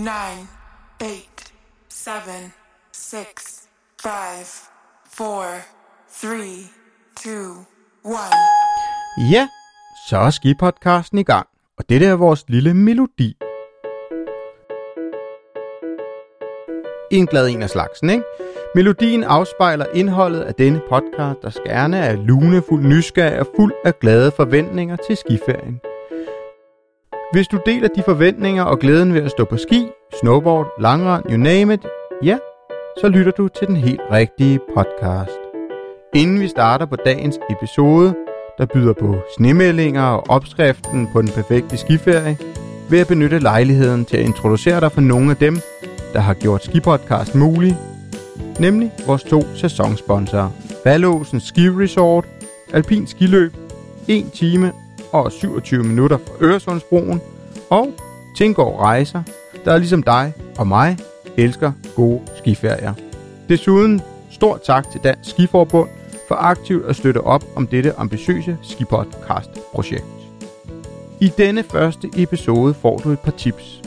[0.00, 0.48] nine,
[1.00, 1.52] eight,
[1.88, 2.52] seven,
[2.92, 3.68] six,
[4.02, 4.46] five,
[5.10, 5.44] four,
[6.20, 6.70] three,
[7.16, 7.66] two,
[8.04, 8.36] one.
[9.32, 9.48] Ja,
[10.08, 11.46] så er skipodcasten i gang,
[11.78, 13.36] og dette er vores lille melodi.
[17.10, 18.24] En glad en af slagsen, ikke?
[18.74, 24.32] Melodien afspejler indholdet af denne podcast, der gerne er lunefuld nysgerrig og fuld af glade
[24.36, 25.80] forventninger til skiferien.
[27.32, 29.88] Hvis du deler de forventninger og glæden ved at stå på ski,
[30.20, 31.86] snowboard, langrand, you name it,
[32.24, 32.38] ja,
[33.00, 35.38] så lytter du til den helt rigtige podcast.
[36.14, 38.14] Inden vi starter på dagens episode,
[38.58, 42.38] der byder på snemeldinger og opskriften på den perfekte skiferie,
[42.90, 45.56] vil jeg benytte lejligheden til at introducere dig for nogle af dem,
[46.12, 47.76] der har gjort Skipodcast mulig,
[48.58, 50.50] nemlig vores to sæsonsponsorer.
[50.84, 52.24] Valåsen Ski Resort,
[52.72, 53.52] Alpin Skiløb,
[54.08, 54.72] 1 time
[55.12, 57.20] og 27 minutter fra Øresundsbroen,
[57.70, 57.92] og
[58.36, 59.22] Tingård Rejser,
[59.64, 60.98] der er ligesom dig og mig
[61.36, 62.94] elsker gode skiferier.
[63.48, 65.88] Desuden stort tak til Dansk Skiforbund
[66.28, 70.04] for aktivt at støtte op om dette ambitiøse skipodcast-projekt.
[71.20, 73.82] I denne første episode får du et par tips.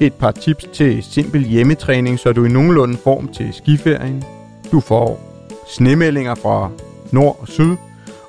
[0.00, 4.24] Et par tips til simpel hjemmetræning, så du i nogenlunde form til skiferien.
[4.72, 5.20] Du får
[5.68, 6.70] snemeldinger fra
[7.12, 7.76] nord og syd,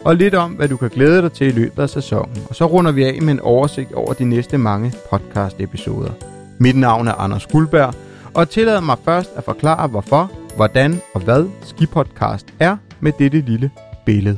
[0.06, 2.44] og lidt om, hvad du kan glæde dig til i løbet af sæsonen.
[2.50, 6.12] Og så runder vi af med en oversigt over de næste mange podcast-episoder.
[6.60, 7.94] Mit navn er Anders Guldberg,
[8.34, 13.72] og tillad mig først at forklare, hvorfor, hvordan og hvad Skipodcast er med dette lille
[14.06, 14.38] billede.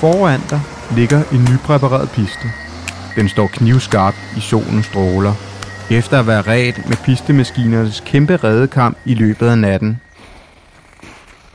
[0.00, 0.60] Foran dig
[0.96, 2.48] ligger en nypræpareret piste.
[3.16, 5.34] Den står knivskarp i solens stråler,
[5.90, 10.00] efter at være ret med pistemaskinernes kæmpe redekamp i løbet af natten.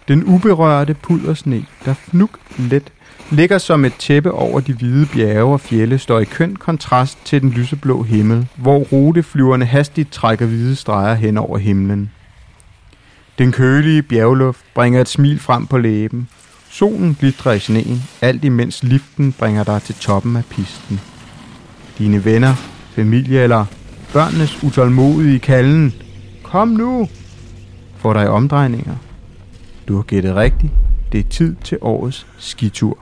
[0.08, 2.92] Den uberørte puldersne, der fnuk let,
[3.32, 7.42] ligger som et tæppe over de hvide bjerge og fjelle, står i køn kontrast til
[7.42, 12.12] den lyseblå himmel, hvor ruteflyverne hastigt trækker hvide streger hen over himlen.
[13.38, 16.30] Den kølige bjergluft bringer et smil frem på læben.
[16.70, 21.00] Solen glitrer i sneen, alt imens liften bringer dig til toppen af pisten.
[21.98, 22.54] Dine venner,
[22.96, 23.66] familie eller
[24.14, 25.94] børnenes utålmodige kalden.
[26.44, 27.08] Kom nu!
[27.96, 28.96] Får dig omdrejninger.
[29.88, 30.74] Du har gættet rigtigt.
[31.12, 33.00] Det er tid til årets skitur.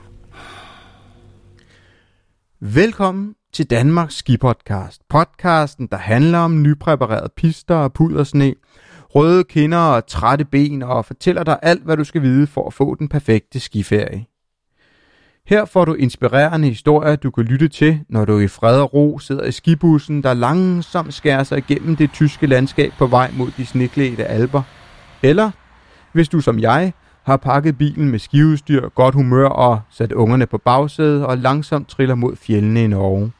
[2.60, 5.02] Velkommen til Danmarks Skipodcast.
[5.08, 8.54] Podcasten, der handler om nypræparerede pister og pudersne,
[9.14, 12.74] røde kinder og trætte ben og fortæller dig alt, hvad du skal vide for at
[12.74, 14.26] få den perfekte skiferie.
[15.48, 19.18] Her får du inspirerende historier, du kan lytte til, når du i fred og ro
[19.18, 23.66] sidder i skibussen, der langsomt skærer sig igennem det tyske landskab på vej mod de
[23.66, 24.62] sneklædte alber.
[25.22, 25.50] Eller,
[26.12, 26.92] hvis du som jeg
[27.22, 32.14] har pakket bilen med skiudstyr, godt humør og sat ungerne på bagsædet og langsomt triller
[32.14, 33.32] mod fjellene i Norge.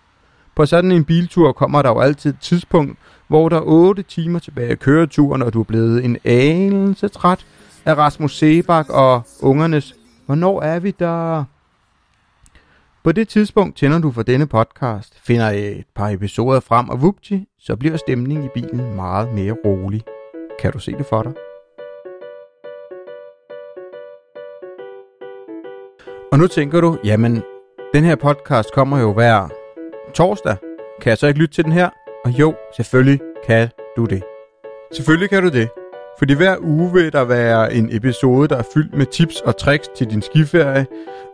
[0.56, 2.98] På sådan en biltur kommer der jo altid et tidspunkt,
[3.28, 7.46] hvor der er 8 timer tilbage af køreturen, og du er blevet en anelse træt
[7.84, 9.94] af Rasmus Sebak og ungernes
[10.26, 11.44] Hvornår er vi der?
[13.04, 17.48] På det tidspunkt tænder du for denne podcast, finder et par episoder frem, og vupti,
[17.58, 20.02] så bliver stemningen i bilen meget mere rolig.
[20.60, 21.32] Kan du se det for dig?
[26.32, 27.42] Og nu tænker du, jamen,
[27.94, 29.48] den her podcast kommer jo hver
[30.14, 30.56] torsdag.
[31.00, 31.90] Kan jeg så ikke lytte til den her?
[32.24, 34.22] Og jo, selvfølgelig kan du det.
[34.92, 35.68] Selvfølgelig kan du det.
[36.18, 39.88] Fordi hver uge vil der være en episode, der er fyldt med tips og tricks
[39.96, 40.86] til din skiferie,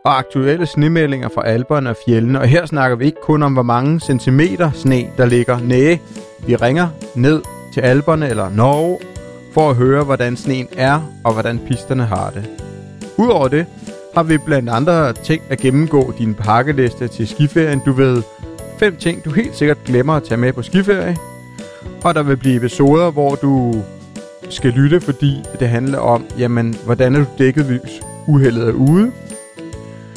[0.05, 2.41] og aktuelle snemeldinger fra alberne og fjellene.
[2.41, 5.59] Og her snakker vi ikke kun om, hvor mange centimeter sne, der ligger.
[5.59, 5.99] Næh,
[6.47, 7.43] vi ringer ned
[7.75, 8.99] til alberne eller Norge,
[9.55, 12.51] for at høre, hvordan sneen er, og hvordan pisterne har det.
[13.17, 13.67] Udover det,
[14.15, 17.81] har vi blandt andre ting at gennemgå din pakkeliste til skiferien.
[17.87, 18.23] Du ved,
[18.79, 21.17] fem ting, du helt sikkert glemmer at tage med på skiferie.
[22.05, 23.83] Og der vil blive episoder, hvor du
[24.51, 29.13] skal lytte, fordi det handler om, jamen, hvordan er du dækket, hvis uheldet er ude.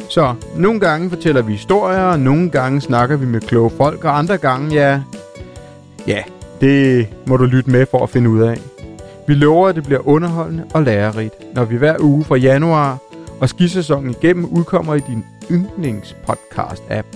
[0.09, 4.37] Så nogle gange fortæller vi historier, nogle gange snakker vi med kloge folk, og andre
[4.37, 5.01] gange, ja,
[6.07, 6.23] ja,
[6.61, 8.57] det må du lytte med for at finde ud af.
[9.27, 12.97] Vi lover, at det bliver underholdende og lærerigt, når vi hver uge fra januar
[13.39, 17.07] og skisæsonen igennem udkommer i din yndlingspodcast-app.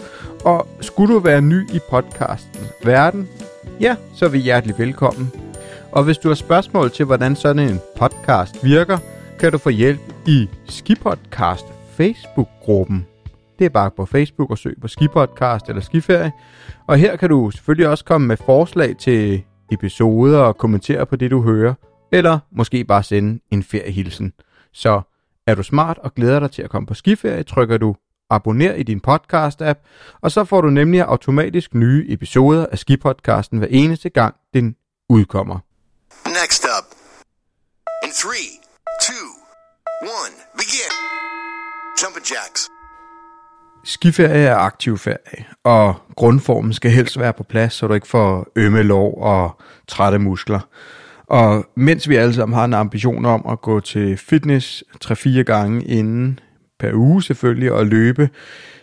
[0.43, 3.29] Og skulle du være ny i podcastens verden,
[3.79, 5.31] ja, så er vi hjertelig velkommen.
[5.95, 8.97] Og hvis du har spørgsmål til, hvordan sådan en podcast virker,
[9.39, 13.05] kan du få hjælp i Skipodcast Facebook-gruppen.
[13.59, 16.31] Det er bare på Facebook og søg på Skipodcast eller Skiferie.
[16.87, 21.31] Og her kan du selvfølgelig også komme med forslag til episoder og kommentere på det,
[21.31, 21.73] du hører.
[22.11, 24.33] Eller måske bare sende en feriehilsen.
[24.73, 25.01] Så
[25.47, 27.95] er du smart og glæder dig til at komme på skiferie, trykker du
[28.29, 29.79] abonner i din podcast-app,
[30.21, 34.75] og så får du nemlig automatisk nye episoder af Skipodcasten hver eneste gang, den
[35.09, 35.59] udkommer.
[38.15, 38.31] Next up.
[38.31, 38.59] In three,
[39.01, 39.27] two,
[40.01, 40.91] one, begin.
[42.01, 42.69] Jumping jacks.
[43.83, 48.47] Skiferie er aktiv ferie, og grundformen skal helst være på plads, så du ikke får
[48.55, 50.59] ømme lår og trætte muskler.
[51.27, 55.85] Og mens vi alle sammen har en ambition om at gå til fitness 3-4 gange
[55.85, 56.39] inden
[56.79, 58.29] per uge selvfølgelig og løbe,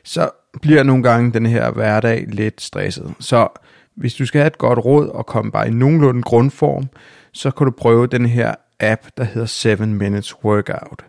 [0.04, 0.30] så
[0.62, 3.14] bliver nogle gange den her hverdag lidt stresset.
[3.20, 3.48] Så
[3.96, 6.88] hvis du skal have et godt råd og komme bare i nogenlunde grundform,
[7.32, 11.04] så kan du prøve den her app, der hedder 7 Minutes Workout.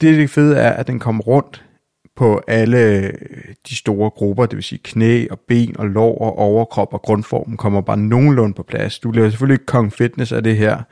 [0.00, 1.64] Det, det fede er, at den kommer rundt
[2.18, 3.12] på alle øh,
[3.68, 7.56] de store grupper, det vil sige knæ og ben og lår og overkrop og grundformen
[7.56, 8.98] kommer bare nogenlunde på plads.
[8.98, 10.82] Du bliver selvfølgelig ikke kong fitness af det her,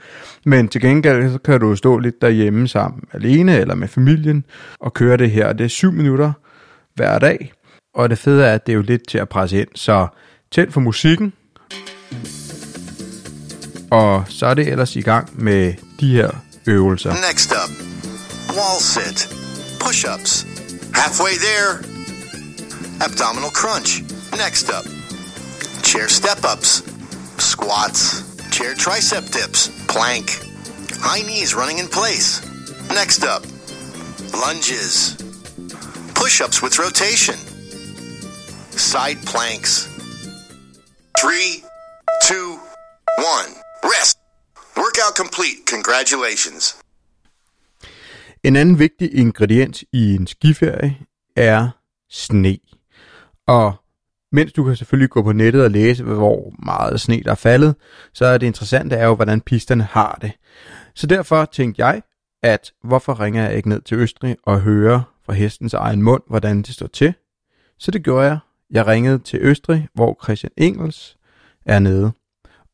[0.44, 4.44] men til gengæld så kan du stå lidt derhjemme sammen alene eller med familien
[4.80, 5.52] og køre det her.
[5.52, 6.32] Det er 7 minutter
[6.94, 7.52] hver dag,
[7.94, 10.06] og det fede er, at det er jo lidt til at presse ind, så
[10.52, 11.32] tænd for musikken,
[13.90, 16.30] og så er det ellers i gang med de her
[16.66, 17.12] øvelser.
[17.28, 17.70] Next up.
[18.56, 19.28] Wall sit.
[19.80, 20.46] Push-ups.
[20.94, 21.72] Halfway there.
[23.00, 24.02] Abdominal crunch.
[24.32, 24.84] Next up.
[25.82, 26.82] Chair step-ups.
[27.38, 28.24] Squats.
[28.52, 29.70] Chair tricep dips.
[29.88, 30.28] Plank.
[31.00, 32.40] High knees running in place.
[32.90, 33.42] Next up.
[34.32, 35.16] Lunges.
[36.14, 37.36] Push-ups with rotation.
[38.70, 39.88] Side planks.
[41.20, 41.62] Three,
[42.22, 42.58] two,
[43.18, 43.65] one.
[45.06, 45.58] Workout complete.
[45.70, 46.76] Congratulations.
[48.44, 50.98] En anden vigtig ingrediens i en skiferie
[51.36, 51.68] er
[52.10, 52.58] sne.
[53.46, 53.74] Og
[54.32, 57.74] mens du kan selvfølgelig gå på nettet og læse, hvor meget sne der er faldet,
[58.12, 60.32] så er det interessante er jo, hvordan pisterne har det.
[60.94, 62.02] Så derfor tænkte jeg,
[62.42, 66.62] at hvorfor ringer jeg ikke ned til Østrig og hører fra hestens egen mund, hvordan
[66.62, 67.14] det står til.
[67.78, 68.38] Så det gjorde jeg.
[68.70, 71.16] Jeg ringede til Østrig, hvor Christian Engels
[71.66, 72.12] er nede.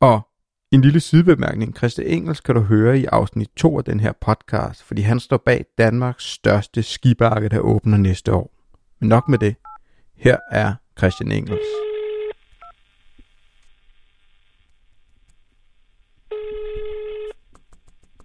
[0.00, 0.31] Og
[0.72, 1.76] en lille sidebemærkning.
[1.76, 5.36] Christian Engels kan du høre i afsnit 2 af den her podcast, fordi han står
[5.36, 8.50] bag Danmarks største skibakke, der åbner næste år.
[9.00, 9.56] Men nok med det.
[10.16, 11.60] Her er Christian Engels.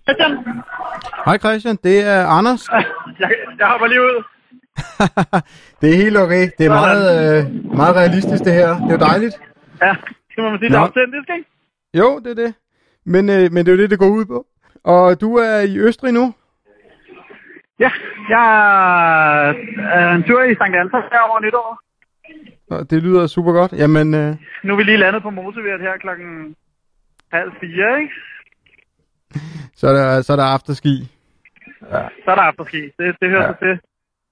[0.03, 0.38] Christian,
[1.25, 2.67] Hej Christian, det er Anders.
[3.19, 4.23] jeg, jeg hopper lige ud.
[5.81, 6.49] det er helt okay.
[6.57, 7.05] Det er meget,
[7.45, 8.67] øh, meget realistisk det her.
[8.67, 9.35] Det er jo dejligt.
[9.81, 9.95] Ja,
[10.35, 10.75] det må man sige, Nå.
[10.75, 11.56] det er autentisk, ikke?
[11.97, 12.53] Jo, det er det.
[13.05, 14.45] Men, øh, men det er jo det, det går ud på.
[14.83, 16.33] Og du er i Østrig nu?
[17.79, 17.91] Ja,
[18.29, 19.49] jeg
[19.94, 20.61] er en tur i St.
[20.61, 21.79] Anton her over nytår.
[22.71, 23.71] Og det lyder super godt.
[23.73, 26.55] Jamen, øh, Nu er vi lige landet på Mosevirt her klokken
[27.33, 28.13] halv fire, ikke?
[29.75, 31.11] så, er der, så er der afterski.
[32.25, 32.81] Så er der afterski.
[32.99, 33.47] Det, det hører Ja.
[33.47, 33.53] ja.
[33.53, 33.79] sig til.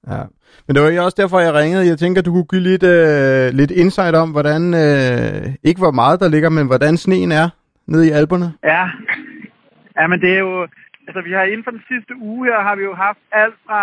[0.07, 0.24] Ja.
[0.68, 1.88] Men det var også derfor, jeg ringede.
[1.88, 6.19] Jeg tænker, du kunne give lidt, øh, lidt insight om, hvordan, øh, ikke hvor meget
[6.19, 7.50] der ligger, men hvordan sneen er
[7.86, 8.54] nede i alberne.
[8.63, 8.90] Ja.
[10.00, 10.68] Ja, men det er jo...
[11.07, 13.81] Altså, vi har inden for den sidste uge her, har vi jo haft alt fra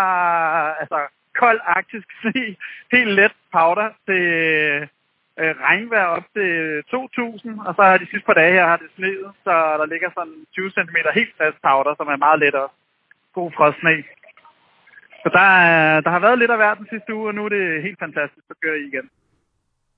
[0.81, 0.99] altså,
[1.41, 2.47] kold arktisk sne,
[2.93, 4.25] helt let powder, til
[5.41, 6.51] øh, regnvejr op til
[6.95, 10.11] 2.000, og så har de sidste par dage her har det sneet, så der ligger
[10.15, 12.77] sådan 20 cm helt fast powder, som er meget let også.
[13.35, 13.91] God frostsne.
[15.22, 17.48] Så der, er- der har været lidt af hver den sidste uge, og nu er
[17.48, 19.10] det helt fantastisk at køre i igen.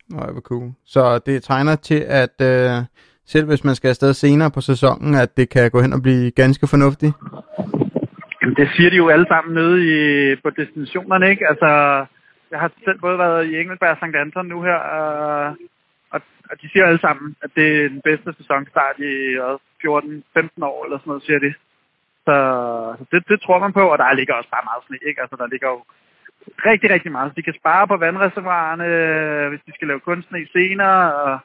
[0.09, 0.73] Nej, hvor cool.
[0.85, 2.77] Så det tegner til, at øh,
[3.27, 6.31] selv hvis man skal afsted senere på sæsonen, at det kan gå hen og blive
[6.31, 7.13] ganske fornuftigt.
[8.43, 9.97] Jamen, det siger de jo alle sammen nede i,
[10.45, 11.49] på destinationerne, ikke?
[11.49, 11.67] Altså,
[12.51, 14.17] jeg har selv både været i Engelberg og St.
[14.17, 15.51] Anton nu her, øh,
[16.15, 19.13] og, og de siger alle sammen, at det er den bedste sæsonstart i
[19.45, 19.55] øh,
[19.85, 21.55] 14-15 år, eller sådan noget, siger de.
[22.27, 22.37] Så,
[22.99, 25.21] så det, det tror man på, og der ligger også bare meget sne, ikke?
[25.21, 25.81] Altså, der ligger jo
[26.71, 27.31] rigtig, rigtig meget.
[27.31, 31.39] Så de kan spare på vandreservoirerne, øh, hvis de skal lave kunstsne senere, og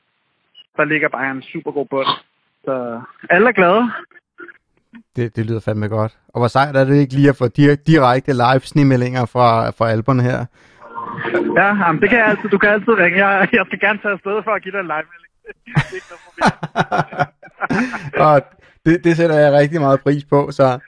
[0.77, 2.07] der ligger bare en super god bund.
[2.65, 3.83] Så alle er glade.
[5.15, 6.17] Det, det lyder fandme godt.
[6.33, 9.89] Og hvor sejt er det ikke lige at få di- direkte live snemeldinger fra, fra
[9.89, 10.45] alberne her?
[11.57, 12.49] Ja, jamen, det kan jeg altid.
[12.49, 13.27] Du kan altid ringe.
[13.27, 15.31] Jeg, jeg skal gerne tage afsted for at give dig en live-melding.
[15.75, 16.51] Det er ikke noget problem.
[18.27, 18.41] og
[18.89, 20.51] det, det sætter jeg rigtig meget pris på.
[20.51, 20.79] Så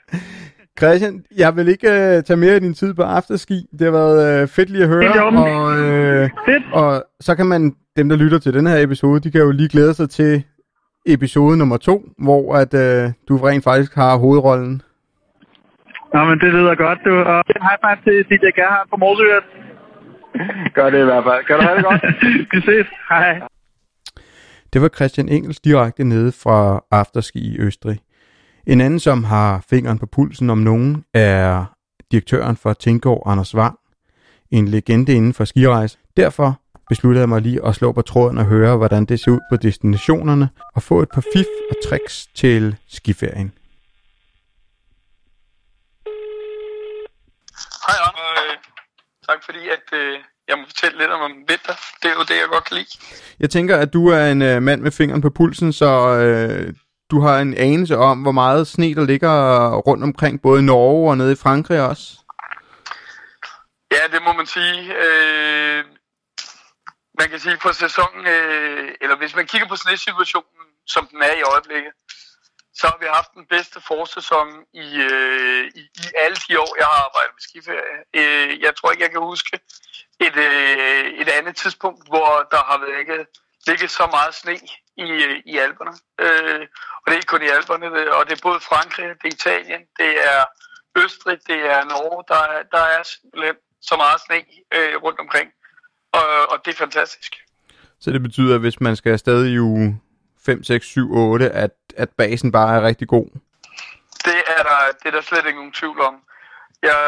[0.78, 3.66] Christian, jeg vil ikke uh, tage mere af din tid på afterski.
[3.72, 5.24] Det har været uh, fedt lige at høre.
[5.24, 6.64] Og, uh, Fedt.
[6.72, 9.68] og så kan man, dem der lytter til den her episode, de kan jo lige
[9.68, 10.42] glæde sig til
[11.06, 14.82] episode nummer to, hvor at uh, du rent faktisk har hovedrollen.
[16.14, 17.14] Nå, men det lyder godt, du.
[17.30, 19.44] Og high five til DJ Gerhard på Morsøret.
[20.74, 21.44] Gør det i hvert fald.
[21.44, 22.02] Kan du have det godt?
[22.52, 22.86] Vi ses.
[23.08, 23.40] Hej.
[24.72, 28.00] Det var Christian Engels direkte nede fra Afterski i Østrig.
[28.66, 31.64] En anden, som har fingeren på pulsen om nogen, er
[32.10, 33.78] direktøren for Tingård, Anders Wang.
[34.50, 35.98] en legende inden for skirejse.
[36.16, 39.40] Derfor besluttede jeg mig lige at slå på tråden og høre, hvordan det ser ud
[39.50, 43.52] på destinationerne, og få et par fif og tricks til skiferien.
[47.86, 48.56] Hej, og øh,
[49.28, 51.76] tak fordi, at øh, jeg må fortælle lidt om vinter.
[52.02, 52.88] Det er jo det, jeg godt kan lide.
[53.40, 56.74] Jeg tænker, at du er en øh, mand med fingeren på pulsen, så øh,
[57.10, 59.34] du har en anelse om, hvor meget sne der ligger
[59.88, 62.04] rundt omkring, både i Norge og nede i Frankrig også.
[63.92, 64.94] Ja, det må man sige.
[65.04, 65.84] Øh,
[67.20, 71.34] man kan sige på sæsonen, øh, eller hvis man kigger på snesituationen, som den er
[71.40, 71.92] i øjeblikket,
[72.74, 74.48] så har vi haft den bedste forsæson
[74.84, 77.98] i, øh, i, i alle de år, jeg har arbejdet med skiferie.
[78.18, 79.50] Øh, jeg tror ikke, jeg kan huske
[80.26, 83.26] et, øh, et andet tidspunkt, hvor der har været ikke
[83.66, 84.54] ligget så meget sne
[85.04, 85.94] i, øh, i Alperne.
[86.24, 86.62] Øh,
[87.00, 87.86] og det er ikke kun i Alperne,
[88.16, 90.40] og det er både Frankrig, det er Italien, det er
[91.04, 92.24] Østrig, det er Norge.
[92.28, 94.38] Der, er, der er simpelthen så meget sne
[94.76, 95.48] øh, rundt omkring,
[96.12, 97.32] og, og det er fantastisk.
[98.00, 100.00] Så det betyder, at hvis man skal afsted i uge
[100.46, 103.26] 5, 6, 7, 8, at, at basen bare er rigtig god?
[104.24, 106.14] Det er der, det er der slet ikke nogen tvivl om.
[106.88, 107.00] Jeg,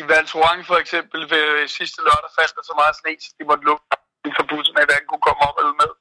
[0.00, 3.30] I Val Thorens for eksempel, ved øh, sidste lørdag faldt der så meget sne, så
[3.38, 3.84] de måtte lukke
[4.38, 5.92] for bussen, at hverken kunne komme op eller med.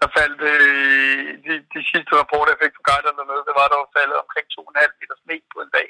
[0.00, 3.78] Der faldt, øh, de, de sidste rapporter, jeg fik fra guiderne dernede, det var, der
[3.82, 5.88] var faldet omkring 2,5 meter sne på en dag.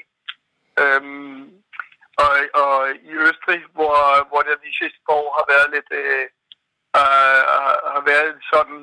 [0.81, 1.43] Øhm,
[2.23, 2.31] og,
[2.61, 2.75] og
[3.09, 3.95] i Østrig, hvor,
[4.29, 6.25] hvor der de sidste par år har været lidt, øh,
[6.99, 7.41] øh,
[7.95, 8.79] har været sådan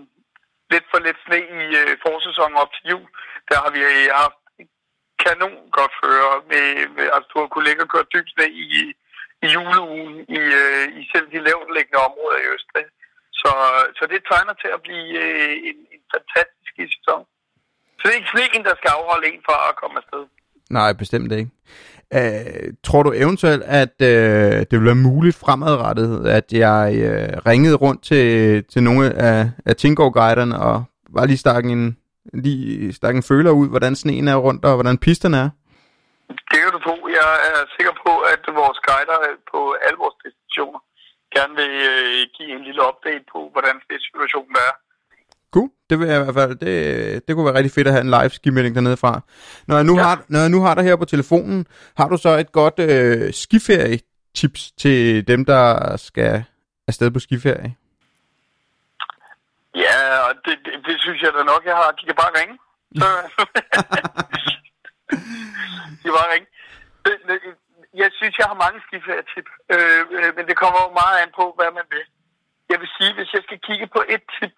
[0.73, 3.09] lidt for lidt sne i øh, forsæsonen op til jul,
[3.49, 3.83] der har vi
[4.23, 4.41] haft
[5.28, 6.66] kanon godt føre med,
[6.97, 8.68] med altså du har kunnet ligge og køre dybt ned i,
[9.44, 12.87] i juleugen i, øh, i selv de lavt liggende områder i Østrig.
[13.40, 13.52] Så,
[13.99, 17.23] så det tegner til at blive øh, en, en fantastisk sæson.
[17.97, 20.25] Så det er ikke sneen, der skal afholde en fra at komme afsted.
[20.70, 21.50] Nej, bestemt ikke.
[22.14, 27.76] Uh, tror du eventuelt, at øh, det vil være muligt fremadrettet, at jeg øh, ringede
[27.76, 31.98] rundt til, til nogle af, af Tingård-guiderne og var lige stak en,
[32.32, 35.50] lige stak en føler ud, hvordan sneen er rundt og hvordan pisterne er?
[36.50, 36.97] Det kan du tro.
[37.20, 39.18] Jeg er sikker på, at vores guider
[39.52, 40.80] på alle vores destinationer
[41.37, 44.73] gerne vil uh, give en lille update på, hvordan det situationen er.
[45.54, 45.70] Cool.
[45.90, 48.14] Det vil jeg i hvert fald, det, det kunne være rigtig fedt at have en
[48.16, 49.20] live skimelding dernede fra.
[49.68, 50.02] Når jeg nu, ja.
[50.02, 51.66] har, når jeg nu har dig her på telefonen,
[51.97, 56.44] har du så et godt øh, skiferie-tips til dem, der skal
[56.88, 57.75] afsted på skiferie?
[60.09, 61.91] Ja, og det, det, det synes jeg da nok, jeg har.
[61.99, 62.57] De kan bare ringe.
[63.00, 63.09] Så,
[65.99, 66.49] de kan bare ringe.
[68.03, 71.45] Jeg synes, jeg har mange skiferie-tip, øh, øh, men det kommer jo meget an på,
[71.59, 72.07] hvad man vil.
[72.71, 74.55] Jeg vil sige, hvis jeg skal kigge på et tip,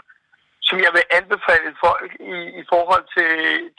[0.69, 3.33] som jeg vil anbefale folk i, i forhold til,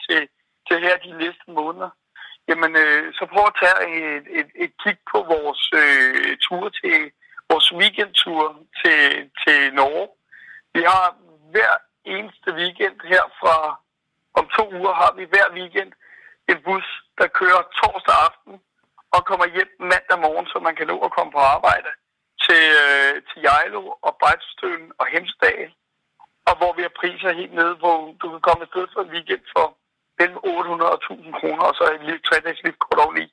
[0.04, 0.20] til,
[0.68, 1.90] til her de næste måneder,
[2.48, 6.98] jamen øh, så prøv at tage et, et, et kig på vores øh, tur til,
[7.50, 8.42] vores weekendtur
[8.80, 9.00] til,
[9.42, 10.08] til Norge.
[10.74, 11.06] Vi har
[11.54, 11.72] hver
[12.14, 13.56] eneste weekend her fra
[14.38, 15.92] om to uger har vi hver weekend
[16.50, 16.86] en bus,
[17.18, 18.54] der kører torsdag aften
[19.14, 21.90] og kommer hjem mandag morgen, så man kan nå at komme på arbejde
[22.44, 25.70] til, øh, til Jejlo og Brejtstøen og Hemsdal
[26.48, 29.44] og hvor vi har priser helt nede, hvor du kan komme afsted for en weekend
[29.54, 29.66] for
[30.18, 33.26] mellem 800 og 1000 kroner, og så et lille 3-dages liftkort oveni.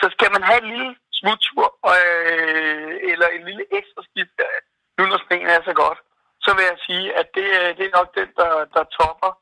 [0.00, 4.60] Så skal man have en lille smuttur, øh, eller en lille ekstra skift, øh,
[4.96, 5.98] nu når sneen er så godt,
[6.44, 7.46] så vil jeg sige, at det,
[7.78, 9.32] det er nok den, der, der topper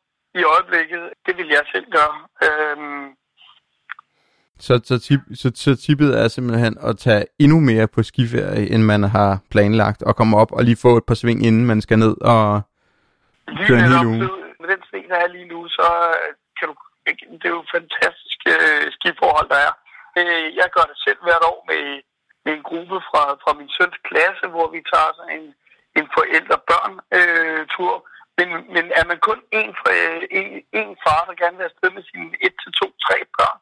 [0.41, 1.03] i øjeblikket.
[1.27, 2.17] Det vil jeg selv gøre.
[2.47, 3.07] Øhm,
[4.67, 8.83] så, så, tip, så, så tippet er simpelthen at tage endnu mere på skiferie, end
[8.83, 11.99] man har planlagt, og komme op og lige få et par sving, inden man skal
[11.99, 12.63] ned og
[13.49, 14.07] Lige netop,
[14.61, 15.87] med den sne, der er lige nu, så
[16.21, 16.75] øh, kan du,
[17.41, 19.73] det er jo fantastisk øh, skiforhold, der er.
[20.19, 21.85] Øh, jeg gør det selv hvert år med,
[22.45, 25.49] med en gruppe fra, fra min søns klasse, hvor vi tager sådan en,
[25.99, 27.95] en forældre-børn-tur.
[27.97, 28.03] Øh,
[28.39, 30.47] men, men er man kun en, for, øh, en,
[30.81, 33.59] en far, der gerne vil afsted med sine 1-2-3 børn,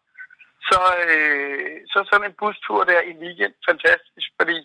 [0.68, 4.58] så, øh, så sådan en bustur der i weekend fantastisk, fordi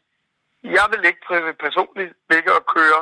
[0.78, 3.02] jeg vil ikke personligt ligge og køre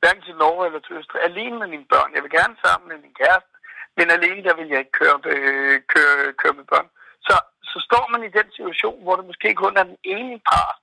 [0.00, 2.14] hverken til Norge eller til Østrig, alene med mine børn.
[2.14, 3.54] Jeg vil gerne sammen med min kæreste,
[3.96, 6.88] men alene der vil jeg ikke køre, øh, køre, køre med børn.
[7.26, 7.34] Så,
[7.70, 10.78] så står man i den situation, hvor det måske kun er den ene part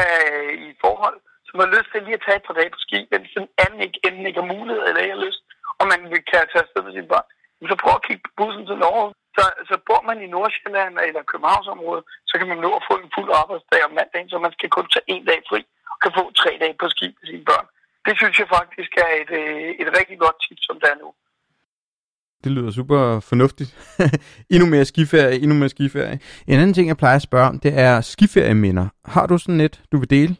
[0.00, 1.18] øh, i forhold,
[1.54, 3.80] som har lyst til lige at tage et par dage på ski, men den anden
[3.86, 5.40] ikke, enten ikke har mulighed eller ikke har lyst,
[5.80, 7.28] og man vil kan tage afsted med sine børn.
[7.72, 9.08] Så prøv at kigge på bussen til Norge.
[9.36, 13.12] Så, så bor man i Nordsjælland eller Københavnsområdet, så kan man nå at få en
[13.16, 15.60] fuld arbejdsdag om mandagen, så man skal kun tage en dag fri
[15.92, 17.66] og kan få tre dage på ski med sine børn
[18.06, 21.08] det synes jeg faktisk er et, øh, et rigtig godt tip, som der er nu.
[22.44, 23.70] Det lyder super fornuftigt.
[24.54, 26.18] endnu mere skiferie, endnu mere skiferie.
[26.46, 28.86] En anden ting, jeg plejer at spørge om, det er skiferieminder.
[29.04, 30.36] Har du sådan et, du vil dele?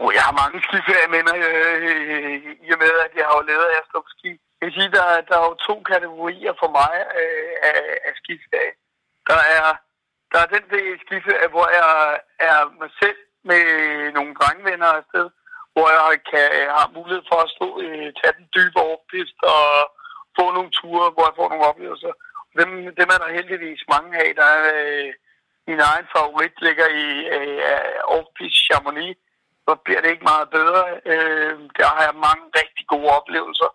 [0.00, 2.36] Oh, jeg har mange skiferieminder, øh,
[2.66, 4.30] i og med, at jeg har jo levet af at stå på ski.
[4.58, 8.72] Jeg vil sige, der, der er jo to kategorier for mig øh, af, af skiferie.
[9.30, 9.66] Der er,
[10.32, 11.92] der er den del skiferie, hvor jeg
[12.50, 13.64] er mig selv med
[14.16, 15.26] nogle drengvenner afsted,
[15.74, 16.48] hvor jeg kan,
[16.78, 19.64] har mulighed for at stå, øh, tage den dybe overpist og
[20.38, 22.12] få nogle ture, hvor jeg får nogle oplevelser.
[22.58, 24.28] Dem, dem er der heldigvis mange af.
[24.40, 25.10] Der er, øh,
[25.68, 27.60] min egen favorit ligger i øh,
[28.14, 29.16] Aarhus Chamonix,
[29.66, 30.82] så bliver det ikke meget bedre.
[31.12, 33.70] Øh, der har jeg mange rigtig gode oplevelser.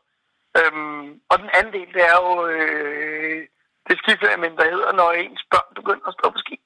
[0.60, 3.42] Øhm, og den anden del, det er jo øh,
[3.88, 6.58] det skiferie, der hedder, når ens børn begynder at stå på ski.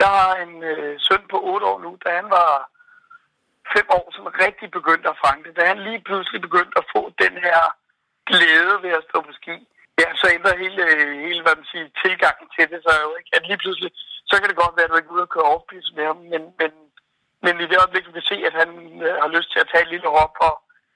[0.00, 2.50] Der har en øh, søn på 8 år nu, da han var
[3.76, 5.56] 5 år, som rigtig begyndte at fange det.
[5.58, 7.60] Da han lige pludselig begyndte at få den her
[8.30, 9.56] glæde ved at stå på ski,
[10.00, 10.82] ja, så ændrer hele,
[11.26, 13.30] hele hvad man siger, tilgangen til det så jo ikke.
[13.36, 13.90] At lige pludselig,
[14.28, 16.20] så kan det godt være, at du ikke er ude og køre off med ham,
[16.32, 16.70] men, men
[17.44, 18.70] men i det øjeblik, du kan se, at han
[19.06, 20.54] øh, har lyst til at tage et lille hop og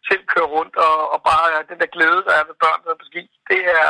[0.08, 2.90] selv køre rundt, og, og bare ja, den der glæde, der er ved børn, der
[2.92, 3.88] er på ski, det er,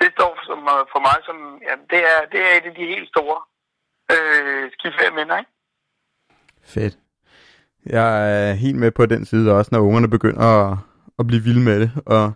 [0.00, 1.36] det står som, øh, for mig som,
[1.68, 3.38] ja, det er, det er et af de helt store
[4.14, 5.52] øh, skiferieminder, ikke?
[6.74, 6.94] Fedt.
[7.96, 10.78] Jeg er helt med på den side også, når ungerne begynder at,
[11.18, 11.90] at blive vilde med det.
[12.06, 12.32] Og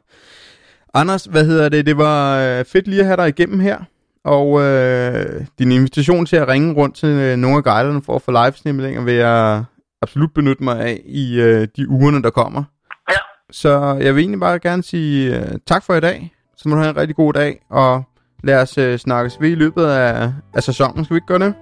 [0.95, 1.87] Anders, hvad hedder det?
[1.87, 3.78] Det var øh, fedt lige at have dig igennem her.
[4.25, 8.23] Og øh, din invitation til at ringe rundt til øh, nogle af guiderne for at
[8.23, 9.65] få live vil jeg
[10.03, 12.65] absolut benytte mig af i øh, de ugerne, der kommer.
[13.11, 13.17] Ja.
[13.50, 16.33] Så jeg vil egentlig bare gerne sige øh, tak for i dag.
[16.57, 18.05] Så må du have en rigtig god dag, og
[18.45, 21.05] lad os øh, snakkes ved i løbet af, af sæsonen.
[21.05, 21.55] Skal vi ikke gøre det?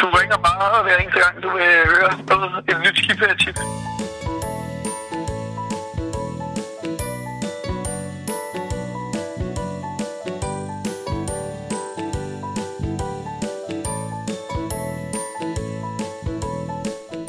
[0.00, 3.58] Du ringer bare hver eneste gang, du vil høre noget, et nyt skifærtip.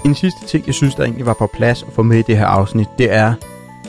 [0.08, 2.38] En sidste ting, jeg synes, der egentlig var på plads at få med i det
[2.38, 3.34] her afsnit, det er,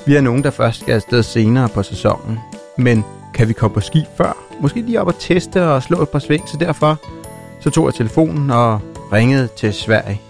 [0.06, 2.38] vi er nogen, der først skal afsted senere på sæsonen.
[2.78, 3.04] Men
[3.34, 4.36] kan vi komme på ski før?
[4.60, 6.96] Måske lige op og teste og slå et par sving, så derfor
[7.60, 8.80] så tog jeg telefonen og
[9.12, 10.20] ringede til Sverige.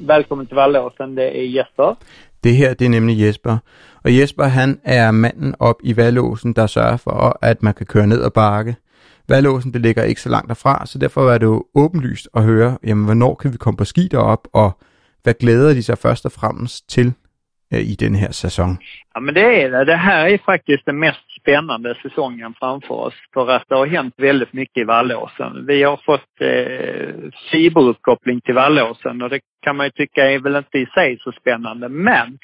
[0.00, 1.98] Velkommen til Vallåsen, det er Jesper.
[2.44, 3.58] Det her, det er nemlig Jesper.
[4.04, 8.06] Og Jesper, han er manden op i Vallåsen, der sørger for, at man kan køre
[8.06, 8.76] ned og bakke.
[9.28, 12.78] Vallåsen, det ligger ikke så langt derfra, så derfor er det jo åbenlyst at høre,
[12.84, 14.78] jamen, hvornår kan vi komme på ski derop, og
[15.22, 17.14] hvad glæder de sig først og fremmest til
[17.72, 18.78] øh, i den her sæson?
[19.14, 19.84] Ja, men det är det.
[19.84, 24.14] Det här är faktiskt den mest spännande säsongen framför oss för att det har hänt
[24.18, 25.66] väldigt mycket i Vallåsen.
[25.66, 30.38] Vi har fått eh, øh, fiberuppkoppling till Vallåsen och det kan man ju tycka är
[30.38, 31.88] väl inte i sig så spännande.
[31.88, 32.38] Men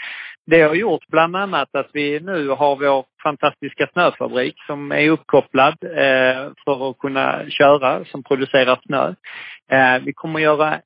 [0.46, 5.76] det har gjort bland annat att vi nu har vår fantastiska snöfabrik som är uppkopplad
[5.82, 9.14] eh, øh, för att kunna köra, som producerar snö.
[9.72, 10.80] Eh, øh, vi kommer göra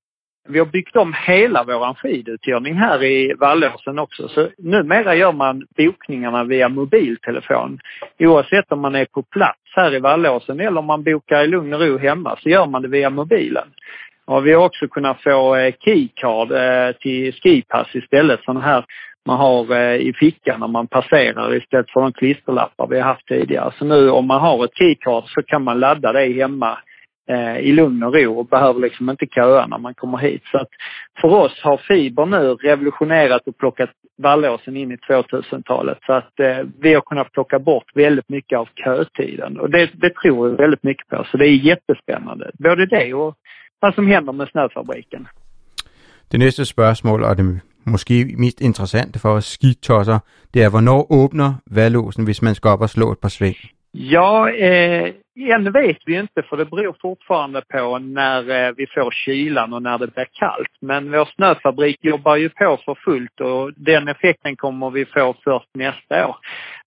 [0.49, 4.29] vi har byggt om hela vår skiduthyrning här i Vallåsen också.
[4.29, 7.79] Så numera gör man bokningarna via mobiltelefon.
[8.19, 11.75] Oavsett om man är på plats här i Vallåsen eller om man bokar i lugn
[11.75, 13.69] och ro hemma så gör man det via mobilen.
[14.25, 18.41] Och vi har också kunnat få eh, keycard eh, till skipass istället.
[18.45, 18.85] Sådana här
[19.27, 23.29] man har eh, i fickan när man passerar istället för de klisterlappar vi har haft
[23.29, 23.73] tidigare.
[23.79, 26.79] Så nu om man har ett keycard så kan man ladda det hemma
[27.29, 30.43] eh, i lugn och ro och behöver liksom inte köa när man kommer hit.
[30.51, 30.69] Så att
[31.21, 35.99] för oss har fiber nu revolutionerat och plockat Vallåsen in i 2000-talet.
[36.07, 40.15] Så att eh, vi har kunnat plocka bort väldigt mycket av kötiden och det, det
[40.15, 41.27] tror vi väldigt mycket på.
[41.31, 42.51] Så det är jättespännande.
[42.59, 43.35] Både det och
[43.81, 45.27] vad som händer med snöfabriken.
[46.33, 50.19] Det næste spørgsmål, og det måske mest interessante for os skitosser,
[50.55, 53.57] det er, hvornår åbner valglåsen, hvis man skal op og slå et par sving?
[53.95, 59.11] Ja, eh, än vet vi inte för det beror fortfarande på när eh, vi får
[59.11, 60.71] kylan och när det blir kallt.
[60.81, 65.69] Men vår snöfabrik jobbar ju på för fullt och den effekten kommer vi få först
[65.75, 66.37] nästa år.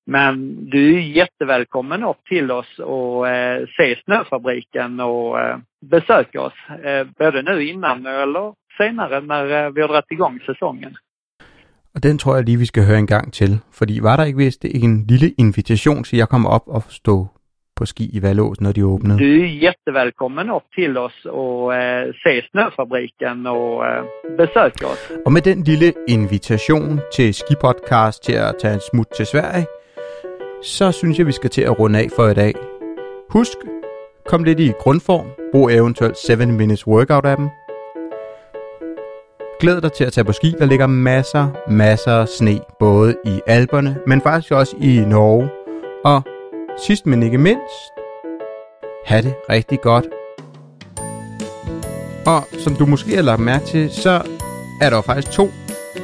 [0.06, 6.54] Men du är jättevälkommen upp till oss och eh, se snöfabriken och eh, besöka oss.
[6.84, 10.98] Eh, både nu innan eller senare när eh, vi har dratt igång säsongen.
[11.96, 13.60] Og den tror jeg lige, vi skal høre en gang til.
[13.72, 17.28] Fordi var der ikke vist en lille invitation til jeg kommer op og stå
[17.76, 19.20] på ski i Vallås, når de åbnede?
[19.20, 24.04] Du är jättevälkommen upp till oss och eh, se snöfabriken och eh,
[24.38, 25.12] besöka oss.
[25.26, 29.66] Og med den lille invitation til Skipodcast til at tage en smut til Sverige,
[30.64, 32.54] så synes jeg, vi skal til at runde af for i dag.
[33.30, 33.58] Husk,
[34.26, 35.28] kom lidt i grundform.
[35.52, 37.48] Brug eventuelt 7 Minutes Workout-appen.
[39.60, 40.54] Glæd dig til at tage på ski.
[40.60, 45.50] Der ligger masser, masser af sne, både i Alperne, men faktisk også i Norge.
[46.06, 46.35] Og
[46.78, 47.92] sidst men ikke mindst,
[49.06, 50.06] have det rigtig godt.
[52.26, 54.22] Og som du måske har lagt mærke til, så
[54.82, 55.50] er der jo faktisk to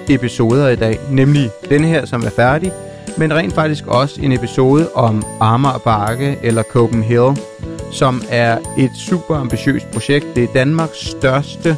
[0.09, 2.71] episoder i dag, nemlig denne her, som er færdig,
[3.17, 7.37] men rent faktisk også en episode om Amager Bakke eller Copenhagen,
[7.91, 10.25] som er et super ambitiøst projekt.
[10.35, 11.77] Det er Danmarks største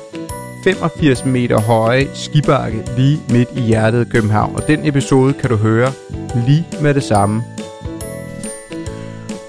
[0.63, 4.55] 85 meter høje skibakke lige midt i hjertet af København.
[4.55, 5.91] Og den episode kan du høre
[6.47, 7.52] lige med det samme.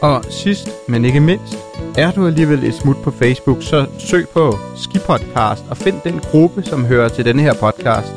[0.05, 1.59] Og sidst, men ikke mindst,
[1.99, 6.62] er du alligevel et smut på Facebook, så søg på Skipodcast og find den gruppe,
[6.62, 8.12] som hører til denne her podcast.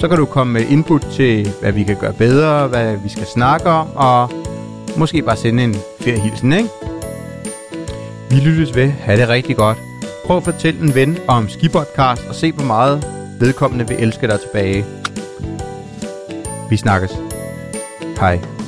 [0.00, 3.26] Så kan du komme med input til, hvad vi kan gøre bedre, hvad vi skal
[3.26, 4.30] snakke om, og
[4.96, 6.68] måske bare sende en feriehilsen, ikke?
[8.30, 8.88] Vi lyttes ved.
[8.88, 9.78] Ha' det rigtig godt.
[10.26, 13.04] Prøv at fortælle en ven om Skipodcast og se, hvor meget
[13.40, 14.84] vedkommende vil elske dig tilbage.
[16.70, 17.10] Vi snakkes.
[18.18, 18.59] Hej.